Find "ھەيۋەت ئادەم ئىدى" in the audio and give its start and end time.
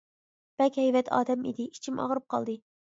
0.83-1.69